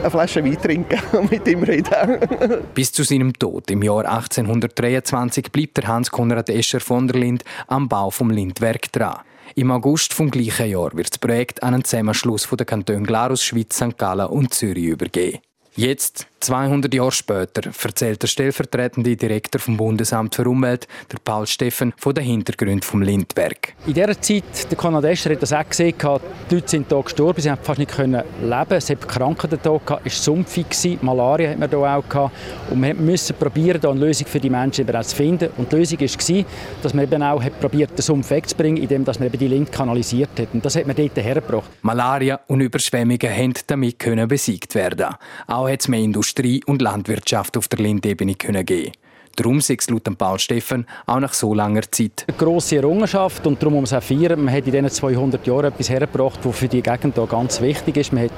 eine 0.00 0.10
Flasche 0.10 0.44
Wein 0.44 0.60
trinken 0.60 1.00
und 1.12 1.30
mit 1.30 1.46
ihm 1.46 1.62
reden. 1.62 2.18
Bis 2.74 2.92
zu 2.92 3.04
seinem 3.04 3.32
Tod 3.32 3.70
im 3.70 3.82
Jahr 3.82 4.04
1823 4.06 5.52
bleibt 5.52 5.76
der 5.76 5.86
Hans-Konrad 5.86 6.48
Escher 6.48 6.80
von 6.80 7.06
der 7.06 7.20
Lind 7.20 7.44
am 7.68 7.88
Bau 7.88 8.10
vom 8.10 8.30
Lindwerk 8.30 8.90
dran. 8.92 9.20
Im 9.54 9.70
August 9.70 10.14
vom 10.14 10.30
gleichen 10.30 10.70
Jahr 10.70 10.92
wird 10.94 11.10
das 11.10 11.18
Projekt 11.18 11.62
an 11.62 11.74
einen 11.74 11.84
Zusammenschluss 11.84 12.44
von 12.44 12.56
den 12.56 12.66
Kantonen 12.66 13.04
Glarus, 13.04 13.44
Schweiz, 13.44 13.76
St. 13.76 13.98
Gallen 13.98 14.28
und 14.28 14.54
Zürich 14.54 14.84
übergeben. 14.84 15.40
Jetzt, 15.74 16.26
200 16.42 16.92
Jahre 16.92 17.12
später, 17.12 17.70
erzählt 17.82 18.22
der 18.22 18.26
stellvertretende 18.28 19.16
Direktor 19.16 19.60
vom 19.60 19.76
Bundesamt 19.78 20.34
für 20.34 20.46
Umwelt, 20.46 20.86
der 21.10 21.18
Paul 21.24 21.46
Steffen, 21.46 21.94
von 21.96 22.14
den 22.14 22.24
Hintergründen 22.24 22.82
vom 22.82 23.00
Lindberg. 23.02 23.74
In 23.86 23.94
dieser 23.94 24.20
Zeit, 24.20 24.70
der 24.70 24.76
Kanadescher 24.76 25.30
hat 25.30 25.42
das 25.42 25.52
auch 25.52 25.68
gesehen, 25.68 25.94
die 25.98 26.54
Leute 26.54 26.68
sind 26.68 26.88
hier 26.88 27.02
gestorben, 27.02 27.40
sie 27.40 27.50
haben 27.50 27.62
fast 27.62 27.78
nicht 27.78 27.90
können 27.90 28.22
leben, 28.42 28.72
es 28.72 28.90
hat 28.90 29.08
Krankheiten 29.08 29.58
hier 29.62 29.80
gehabt, 29.84 30.06
es 30.06 30.18
war 30.18 30.34
sumpfig, 30.34 30.98
Malaria 31.00 31.50
hat 31.50 31.58
man 31.58 31.70
hier 31.70 31.78
auch 31.78 32.08
gehabt. 32.08 32.36
Und 32.70 32.82
wir 32.82 32.94
mussten 32.94 33.34
probieren, 33.34 33.80
hier 33.80 33.90
eine 33.90 34.00
Lösung 34.00 34.26
für 34.26 34.40
die 34.40 34.50
Menschen 34.50 34.86
zu 34.86 35.16
finden. 35.16 35.48
Und 35.56 35.72
die 35.72 35.76
Lösung 35.76 36.00
war, 36.00 36.44
dass 36.82 36.94
man 36.94 37.04
eben 37.04 37.22
auch 37.22 37.42
probiert, 37.60 37.96
den 37.96 38.02
Sumpf 38.02 38.30
wegzubringen, 38.30 38.82
indem 38.82 39.04
man 39.04 39.22
eben 39.22 39.38
die 39.38 39.48
Lind 39.48 39.72
kanalisiert 39.72 40.30
hat. 40.38 40.48
Und 40.52 40.64
das 40.64 40.76
hat 40.76 40.86
man 40.86 40.96
dort 40.96 41.16
hergebracht. 41.16 41.70
Malaria 41.82 42.40
und 42.46 42.60
Überschwemmungen 42.60 43.18
konnten 43.18 43.62
damit 43.66 44.28
besiegt 44.28 44.74
werden. 44.74 45.14
Auch 45.46 45.62
auch 45.62 45.70
hat 45.70 45.80
es 45.80 45.88
mehr 45.88 46.00
Industrie 46.00 46.31
und 46.66 46.82
Landwirtschaft 46.82 47.56
auf 47.56 47.68
der 47.68 47.80
Lindebene 47.80 48.34
geben 48.34 48.92
Darum 49.36 49.60
sei 49.60 49.76
es 49.78 49.88
laut 49.88 50.04
Paul 50.18 50.38
Steffen 50.38 50.86
auch 51.06 51.20
nach 51.20 51.34
so 51.34 51.54
langer 51.54 51.82
Zeit. 51.90 52.24
Eine 52.28 52.36
grosse 52.36 52.76
Errungenschaft 52.76 53.46
und 53.46 53.62
darum 53.62 53.80
muss 53.80 53.90
man 53.90 54.00
auch 54.00 54.04
feiern. 54.04 54.44
Man 54.44 54.54
hat 54.54 54.66
in 54.66 54.72
diesen 54.72 54.90
200 54.90 55.46
Jahren 55.46 55.66
etwas 55.66 55.88
hergebracht, 55.88 56.40
was 56.42 56.56
für 56.56 56.68
die 56.68 56.82
Gegend 56.82 57.14
hier 57.14 57.26
ganz 57.26 57.60
wichtig 57.60 57.96
ist. 57.96 58.12
Man 58.12 58.24
hat 58.24 58.32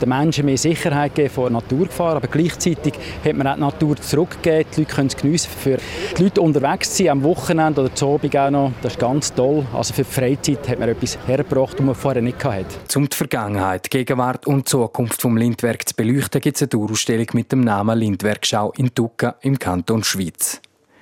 den 0.00 0.08
Menschen 0.08 0.46
mehr 0.46 0.58
Sicherheit 0.58 1.14
gegeben 1.14 1.34
vor 1.34 1.50
Naturgefahren, 1.50 2.16
aber 2.16 2.28
gleichzeitig 2.28 2.94
hat 3.24 3.36
man 3.36 3.46
auch 3.46 3.54
die 3.54 3.60
Natur 3.60 3.96
zurückgegeben. 3.96 4.66
Die 4.74 4.80
Leute 4.80 4.94
können 4.94 5.08
es 5.08 5.16
geniessen. 5.16 5.50
Für 5.50 5.78
die 6.16 6.22
Leute 6.22 6.40
unterwegs 6.40 6.90
zu 6.90 7.04
sein, 7.04 7.12
am 7.12 7.22
Wochenende 7.22 7.82
oder 7.82 7.94
zu 7.94 8.14
Abend 8.14 8.36
auch 8.36 8.50
noch, 8.50 8.72
das 8.82 8.94
ist 8.94 8.98
ganz 8.98 9.34
toll. 9.34 9.64
Also 9.72 9.94
für 9.94 10.02
die 10.02 10.10
Freizeit 10.10 10.68
hat 10.68 10.78
man 10.78 10.88
etwas 10.88 11.18
hergebracht, 11.26 11.74
was 11.78 11.84
man 11.86 11.94
vorher 11.94 12.22
nicht 12.22 12.44
hatte. 12.44 12.66
Um 12.96 13.08
die 13.08 13.16
Vergangenheit, 13.16 13.90
Gegenwart 13.90 14.46
und 14.46 14.68
Zukunft 14.68 15.22
vom 15.22 15.36
Lindwerk 15.36 15.88
zu 15.88 15.94
beleuchten, 15.94 16.40
gibt 16.40 16.56
es 16.56 16.62
eine 16.62 16.68
Tourausstellung 16.70 17.26
mit 17.34 17.52
dem 17.52 17.60
Namen 17.60 17.98
Lindwerkschau 17.98 18.72
in 18.76 18.94
Tucca 18.94 19.36
im 19.42 19.58
Kanton 19.58 20.04
Schweiz. 20.04 20.39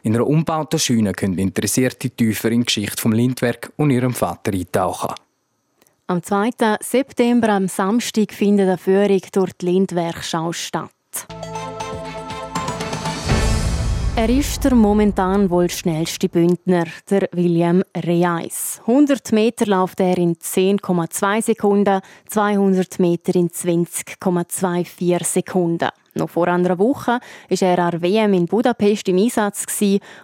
In 0.09 0.15
einer 0.15 0.27
umbauten 0.27 0.79
Scheune 0.79 1.13
können 1.13 1.37
Interessierte 1.37 2.09
tiefer 2.09 2.51
in 2.51 2.61
die 2.61 2.65
Geschichte 2.65 2.97
vom 2.99 3.13
Lindwerk 3.13 3.71
und 3.77 3.91
ihrem 3.91 4.15
Vater 4.15 4.55
eintauchen. 4.55 5.15
Am 6.07 6.23
2. 6.23 6.79
September, 6.81 7.51
am 7.51 7.69
Samstag, 7.69 8.33
findet 8.33 8.69
eine 8.69 8.79
Führung 8.79 9.21
durch 9.31 9.53
die 9.53 9.67
Lindwerkschau 9.67 10.51
statt. 10.55 10.89
Er 14.17 14.31
ist 14.31 14.65
der 14.65 14.75
momentan 14.75 15.51
wohl 15.51 15.69
schnellste 15.69 16.31
Bündner, 16.31 16.87
der 17.11 17.29
William 17.33 17.83
Reis. 17.95 18.81
100 18.87 19.31
Meter 19.33 19.67
läuft 19.67 20.01
er 20.01 20.17
in 20.17 20.37
10,2 20.37 21.43
Sekunden, 21.43 22.01
200 22.29 22.99
Meter 22.99 23.35
in 23.35 23.51
20,24 23.51 25.25
Sekunden. 25.25 25.91
Noch 26.19 26.31
vor 26.31 26.49
einer 26.49 26.79
Woche 26.79 27.21
war 27.49 27.63
er 27.63 27.79
an 27.79 28.03
WM 28.03 28.35
in 28.35 28.47
Budapest 28.47 29.09
im 29.09 29.19
Einsatz 29.19 29.67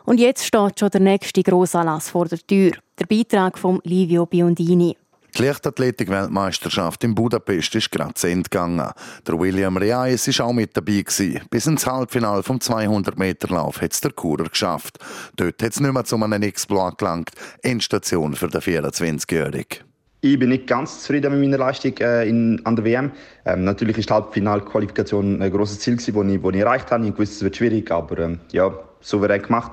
und 0.04 0.18
jetzt 0.18 0.44
steht 0.44 0.80
schon 0.80 0.90
der 0.90 1.00
nächste 1.00 1.42
Grossanlass 1.42 2.10
vor 2.10 2.26
der 2.26 2.38
Tür. 2.38 2.72
Der 2.98 3.06
Beitrag 3.06 3.56
von 3.56 3.80
Livio 3.84 4.26
Biondini. 4.26 4.96
Die 5.36 5.42
Leichtathletik-Weltmeisterschaft 5.42 7.02
in 7.02 7.14
Budapest 7.14 7.74
ist 7.74 7.90
gerade 7.90 8.14
zu 8.14 8.28
Ende 8.28 8.48
gegangen. 8.48 8.90
Der 9.26 9.38
William 9.38 9.76
Reis 9.76 10.26
war 10.38 10.46
auch 10.46 10.52
mit 10.52 10.76
dabei. 10.76 11.02
Gewesen. 11.02 11.40
Bis 11.50 11.66
ins 11.66 11.86
Halbfinale 11.86 12.42
vom 12.44 12.58
200-Meter-Lauf 12.58 13.80
hat 13.80 13.92
es 13.92 14.00
der 14.00 14.12
Kurer 14.12 14.48
geschafft. 14.48 14.98
Dort 15.36 15.60
hat 15.60 15.72
es 15.72 15.80
nicht 15.80 15.92
mehr 15.92 16.04
zu 16.04 16.16
einem 16.16 16.42
Exploit 16.42 16.98
gelangt. 16.98 17.30
Endstation 17.62 18.34
für 18.34 18.48
den 18.48 18.60
24-Jährigen. 18.60 19.93
Ich 20.26 20.38
bin 20.38 20.49
nicht 20.49 20.66
ganz 20.66 21.02
zufrieden 21.02 21.38
mit 21.38 21.43
meiner 21.43 21.59
Leistung 21.59 21.99
äh, 21.99 22.26
in, 22.26 22.59
an 22.64 22.76
der 22.76 22.87
WM. 22.87 23.12
Ähm, 23.45 23.64
natürlich 23.64 23.99
ist 23.99 24.09
die 24.09 24.14
Halbfinalqualifikation 24.14 25.43
ein 25.43 25.52
großes 25.52 25.81
Ziel, 25.81 25.97
das 25.97 26.09
ich, 26.09 26.16
ich 26.16 26.43
erreicht 26.43 26.90
habe. 26.90 27.07
Ich 27.07 27.19
wusste, 27.19 27.35
es 27.35 27.43
wird 27.43 27.57
schwierig, 27.57 27.90
aber 27.90 28.19
ähm, 28.21 28.40
ja, 28.50 28.73
souverän 29.02 29.43
gemacht. 29.43 29.73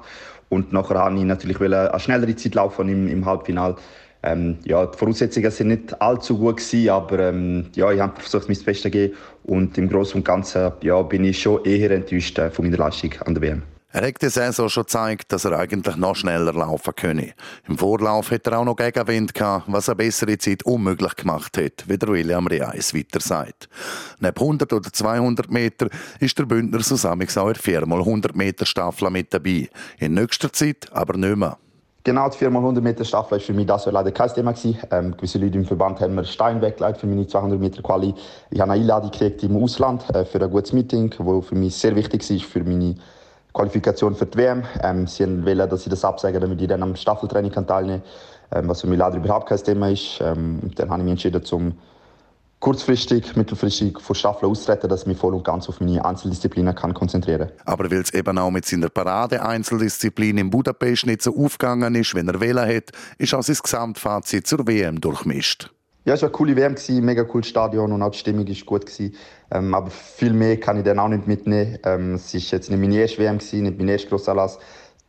Und 0.50 0.74
nachher 0.74 0.96
wollte 0.96 1.20
ich 1.20 1.24
natürlich 1.24 1.62
eine 1.62 1.98
schnellere 2.02 2.36
Zeit 2.36 2.56
laufen 2.56 2.90
im, 2.90 3.08
im 3.08 3.26
Halbfinale. 3.26 3.78
Ähm, 4.24 4.58
ja, 4.66 4.86
die 4.88 4.98
Voraussetzungen 4.98 5.52
sind 5.52 5.70
nicht 5.70 6.02
allzu 6.02 6.38
gut 6.38 6.58
gewesen, 6.58 6.90
aber 6.90 7.20
ähm, 7.30 7.68
ja, 7.74 7.90
ich 7.90 8.02
habe 8.02 8.20
versucht, 8.20 8.50
mein 8.50 8.58
Bestes 8.58 8.82
zu 8.82 8.92
geben. 8.92 9.14
Und 9.46 9.78
im 9.78 9.88
Großen 9.88 10.16
und 10.16 10.26
Ganzen 10.26 10.74
ja, 10.82 11.02
bin 11.02 11.24
ich 11.24 11.42
schon 11.42 11.64
eher 11.64 11.92
enttäuscht 11.92 12.38
äh, 12.40 12.52
von 12.52 12.66
meiner 12.66 12.78
Leistung 12.78 13.14
an 13.26 13.36
der 13.36 13.42
WM. 13.42 13.64
Er 13.94 14.08
hat 14.08 14.22
die 14.22 14.30
Saison 14.30 14.70
schon 14.70 14.84
gezeigt, 14.84 15.34
dass 15.34 15.44
er 15.44 15.60
eigentlich 15.60 15.98
noch 15.98 16.16
schneller 16.16 16.54
laufen 16.54 16.96
könne. 16.96 17.34
Im 17.68 17.78
Vorlauf 17.78 18.32
hat 18.32 18.48
er 18.48 18.60
auch 18.60 18.64
noch 18.64 18.78
Gegenwind 18.78 19.34
gehabt, 19.34 19.66
was 19.68 19.90
eine 19.90 19.98
bessere 19.98 20.38
Zeit 20.38 20.64
unmöglich 20.64 21.14
gemacht 21.18 21.58
hat, 21.58 21.84
wie 21.88 21.98
der 21.98 22.08
William 22.08 22.48
Reis 22.48 22.96
weiter 22.96 23.20
sagt. 23.20 23.68
Neben 24.22 24.38
100 24.38 24.72
oder 24.72 24.94
200 24.94 25.52
Meter 25.52 25.90
ist 26.22 26.40
der 26.40 26.46
Bündner 26.46 26.80
zusammen 26.80 27.28
auch 27.36 27.54
4 27.54 27.86
mal 27.86 28.00
100 28.00 28.34
Meter 28.34 28.66
Staffel 28.66 29.10
mit 29.10 29.34
dabei. 29.34 29.70
In 30.00 30.14
nächster 30.14 30.54
Zeit 30.54 30.88
aber 30.94 31.18
nicht 31.18 31.36
mehr. 31.36 31.58
Genau, 32.06 32.30
die 32.30 32.38
4x100 32.38 32.82
Meter 32.82 33.04
Staffel 33.04 33.32
war 33.32 33.40
für 33.42 33.54
mich 33.54 33.68
das 33.68 33.86
leider 33.88 34.12
kein 34.12 34.34
Thema. 34.34 34.56
Ähm, 34.90 35.16
gewisse 35.18 35.38
Leute 35.38 35.58
im 35.58 35.66
Verband 35.66 36.00
haben 36.00 36.16
mir 36.16 36.24
Stein 36.24 36.62
weggelegt 36.62 37.02
für 37.02 37.08
meine 37.08 37.28
200 37.28 37.60
Meter 37.60 37.82
Quali. 37.84 38.16
Ich 38.50 38.60
habe 38.62 38.72
eine 38.72 38.82
Einladung 38.82 39.12
gekriegt 39.12 39.44
im 39.44 39.62
Ausland 39.62 40.10
äh, 40.16 40.24
für 40.24 40.42
ein 40.42 40.50
gutes 40.50 40.72
Meeting, 40.72 41.10
das 41.10 41.46
für 41.46 41.56
mich 41.56 41.76
sehr 41.76 41.96
wichtig 41.96 42.28
war 42.28 42.40
für 42.40 42.64
meine 42.64 42.96
Qualifikation 43.54 44.16
für 44.16 44.26
die 44.26 44.38
WM. 44.38 44.64
Ähm, 44.82 45.08
sie 45.08 45.26
wollen, 45.46 45.70
dass 45.70 45.84
ich 45.84 45.90
das 45.90 46.06
absage, 46.06 46.40
damit 46.40 46.62
ich 46.62 46.68
dann 46.68 46.84
am 46.84 46.96
Staffeltraining 46.96 47.52
teilnehmen 47.52 48.02
kann, 48.50 48.64
ähm, 48.64 48.70
was 48.70 48.82
für 48.82 48.88
mich 48.88 49.00
leider 49.00 49.18
überhaupt 49.18 49.50
kein 49.50 49.58
Thema 49.64 49.90
ist. 49.90 50.20
Ähm, 50.22 50.60
dann 50.76 50.90
habe 50.90 51.00
ich 51.00 51.04
mich 51.06 51.12
entschieden, 51.12 51.44
zum 51.44 51.74
kurzfristig, 52.62 53.36
mittelfristig 53.36 54.00
von 54.00 54.16
Staffel 54.16 54.48
auszutreten, 54.48 54.88
dass 54.90 55.02
ich 55.02 55.08
mich 55.08 55.18
voll 55.18 55.34
und 55.34 55.44
ganz 55.44 55.68
auf 55.68 55.82
meine 55.82 56.06
Einzeldisziplinen 56.06 56.76
kann 56.76 56.94
konzentrieren 56.94 57.48
kann. 57.48 57.52
Aber 57.66 57.92
weil 57.92 58.02
es 58.02 58.14
eben 58.14 58.38
auch 58.38 58.52
mit 58.52 58.66
seiner 58.66 58.90
Parade-Einzeldisziplin 58.90 60.38
in 60.38 60.50
Budapest 60.50 61.08
nicht 61.08 61.24
so 61.24 61.36
aufgegangen 61.36 61.96
ist, 61.96 62.14
wenn 62.16 62.28
er 62.30 62.40
wählen 62.40 62.76
hat, 62.76 62.92
ist 63.18 63.34
auch 63.34 63.44
sein 63.44 63.58
Gesamtfazit 63.62 64.48
zur 64.48 64.66
WM 64.68 65.02
durchmischt. 65.02 65.72
Ja, 66.04 66.16
es 66.16 66.24
war 66.24 66.30
eine 66.30 66.36
coole 66.36 66.56
WM, 66.56 66.76
mega 67.06 67.24
cooles 67.24 67.48
Stadion 67.48 67.92
und 67.92 68.02
auch 68.02 68.10
die 68.10 68.18
Stimmung 68.18 68.48
war 68.48 68.66
gut. 68.66 68.86
Ähm, 69.52 69.76
aber 69.76 69.92
viel 69.92 70.34
mehr 70.34 70.60
kann 70.60 70.78
ich 70.78 70.84
dann 70.84 70.98
auch 70.98 71.08
nicht 71.08 71.28
mitnehmen. 71.28 71.78
Ähm, 71.84 72.16
es 72.16 72.34
war 72.34 72.42
jetzt 72.42 72.72
nicht 72.72 72.80
meine 72.80 72.96
erste 72.96 73.20
WM, 73.20 73.38
nicht 73.38 73.78
mein 73.78 73.88
erster 73.88 74.10
Grossanlass. 74.10 74.58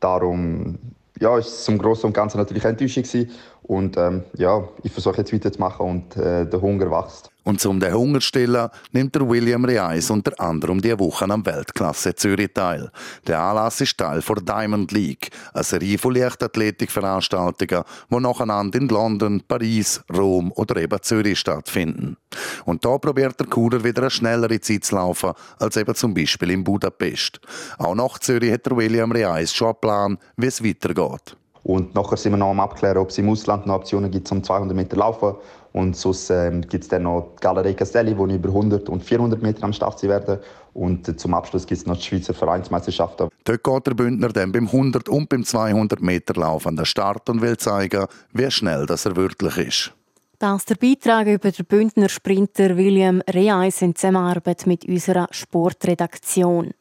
Darum 0.00 0.78
ja, 1.18 1.38
ist 1.38 1.46
es 1.46 1.64
zum 1.64 1.78
Großen 1.78 2.06
und 2.06 2.12
Ganzen 2.12 2.36
natürlich 2.36 2.64
Enttäuschung 2.64 3.04
gewesen. 3.04 3.30
Und 3.62 3.96
ähm, 3.96 4.24
ja, 4.36 4.68
ich 4.82 4.92
versuche 4.92 5.18
jetzt 5.18 5.32
weiterzumachen 5.32 5.86
und 5.86 6.16
äh, 6.16 6.46
der 6.46 6.60
Hunger 6.60 6.90
wächst. 6.90 7.30
Und 7.44 7.60
zum 7.60 7.80
den 7.80 7.92
Hunger 7.92 8.20
stillen 8.20 8.68
nimmt 8.92 9.14
der 9.14 9.28
William 9.28 9.64
Reis 9.64 10.10
unter 10.10 10.38
anderem 10.40 10.80
die 10.80 10.96
Woche 10.98 11.24
am 11.24 11.44
Weltklasse 11.44 12.14
Zürich 12.14 12.52
teil. 12.54 12.90
Der 13.26 13.40
Anlass 13.40 13.80
ist 13.80 13.98
Teil 13.98 14.20
der 14.20 14.42
Diamond 14.42 14.92
League, 14.92 15.30
eine 15.52 15.64
Serie 15.64 15.98
von 15.98 16.14
Leichtathletikveranstaltungen, 16.14 17.82
die 18.10 18.20
nacheinander 18.20 18.78
in 18.78 18.88
London, 18.88 19.42
Paris, 19.46 20.02
Rom 20.12 20.52
oder 20.52 20.76
eben 20.76 21.02
Zürich 21.02 21.40
stattfinden. 21.40 22.16
Und 22.64 22.84
da 22.84 22.96
probiert 22.98 23.40
der 23.40 23.48
Kuder 23.48 23.82
wieder 23.82 24.02
eine 24.02 24.10
schnellere 24.10 24.60
Zeit 24.60 24.84
zu 24.84 24.94
laufen, 24.94 25.32
als 25.58 25.76
eben 25.76 25.94
zum 25.96 26.14
Beispiel 26.14 26.50
in 26.50 26.62
Budapest. 26.62 27.40
Auch 27.78 27.96
nach 27.96 28.20
Zürich 28.20 28.52
hat 28.52 28.66
der 28.66 28.76
William 28.76 29.10
Reis 29.10 29.52
schon 29.52 29.68
einen 29.68 29.80
Plan, 29.80 30.18
wie 30.36 30.46
es 30.46 30.64
weitergeht. 30.64 31.36
Und 31.64 31.94
nachher 31.94 32.16
sind 32.16 32.32
wir 32.32 32.38
noch 32.38 32.50
am 32.50 32.60
Abklären, 32.60 32.98
ob 32.98 33.10
es 33.10 33.18
im 33.18 33.28
Ausland 33.28 33.66
noch 33.66 33.76
Optionen 33.76 34.10
gibt, 34.10 34.30
um 34.32 34.42
200 34.42 34.76
Meter 34.76 34.96
laufen. 34.96 35.34
Und 35.72 35.96
sonst 35.96 36.28
ähm, 36.30 36.60
gibt 36.62 36.84
es 36.84 36.88
dann 36.88 37.04
noch 37.04 37.32
die 37.36 37.40
Galerie 37.40 37.74
Castelli, 37.74 38.16
wo 38.16 38.26
über 38.26 38.48
100 38.48 38.88
und 38.88 39.02
400 39.02 39.40
Meter 39.40 39.64
am 39.64 39.72
Start 39.72 39.98
sein 39.98 40.10
werde. 40.10 40.42
Und 40.74 41.08
äh, 41.08 41.16
zum 41.16 41.34
Abschluss 41.34 41.66
gibt 41.66 41.80
es 41.80 41.86
noch 41.86 41.96
die 41.96 42.02
Schweizer 42.02 42.34
Vereinsmeisterschaften. 42.34 43.28
Dort 43.44 43.64
geht 43.64 43.86
der 43.86 43.94
Bündner 43.94 44.28
dann 44.28 44.52
beim 44.52 44.66
100 44.66 45.08
und 45.08 45.28
beim 45.28 45.44
200 45.44 46.02
Meter 46.02 46.34
Lauf 46.34 46.66
an 46.66 46.76
den 46.76 46.84
Start 46.84 47.28
und 47.30 47.40
will 47.40 47.56
zeigen, 47.56 48.06
wie 48.32 48.50
schnell 48.50 48.86
das 48.86 49.06
er 49.06 49.16
wirklich 49.16 49.56
ist. 49.56 49.92
Das 50.38 50.62
ist 50.62 50.70
der 50.70 50.74
Beitrag 50.74 51.28
über 51.28 51.52
den 51.52 51.64
Bündner 51.64 52.08
Sprinter 52.08 52.76
William 52.76 53.22
Reis 53.28 53.80
in 53.80 53.94
Zusammenarbeit 53.94 54.66
mit 54.66 54.84
unserer 54.84 55.28
Sportredaktion. 55.30 56.72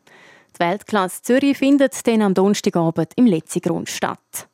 Die 0.55 0.59
Weltklasse 0.59 1.21
Zürich 1.21 1.59
findet 1.59 2.07
dann 2.07 2.23
am 2.23 2.33
Donnerstagabend 2.33 3.13
im 3.15 3.27
Letzigrund 3.27 3.88
statt. 3.88 4.47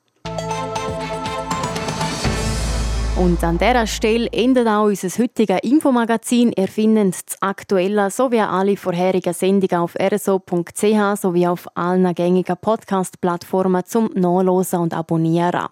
Und 3.17 3.43
an 3.43 3.57
dieser 3.57 3.87
Stelle 3.87 4.29
endet 4.31 4.67
auch 4.67 4.85
unser 4.85 5.09
heutiges 5.09 5.59
Infomagazin. 5.63 6.53
Ihr 6.55 6.67
findet 6.67 7.15
das 7.15 7.41
Aktuelle 7.41 8.11
sowie 8.11 8.41
alle 8.41 8.77
vorherigen 8.77 9.33
Sendungen 9.33 9.81
auf 9.81 9.95
rso.ch 9.95 11.19
sowie 11.19 11.47
auf 11.47 11.65
allen 11.75 12.13
gängigen 12.13 12.57
Podcast-Plattformen 12.61 13.83
zum 13.85 14.11
Nachlesen 14.13 14.81
und 14.81 14.93
Abonnieren. 14.93 15.65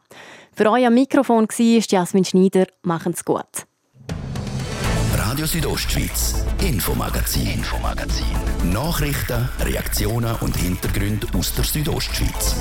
Für 0.53 0.71
euer 0.71 0.89
Mikrofon 0.89 1.47
war 1.47 1.83
Jasmin 1.87 2.25
Schneider. 2.25 2.65
Machen's 2.81 3.23
gut. 3.23 3.67
Radio 5.15 5.45
Südostschweiz, 5.45 6.45
Infomagazin, 6.67 7.45
Infomagazin. 7.45 8.25
Nachrichten, 8.73 9.49
Reaktionen 9.59 10.35
und 10.41 10.57
Hintergründe 10.57 11.27
aus 11.37 11.53
der 11.53 11.65
Südostschweiz. 11.65 12.55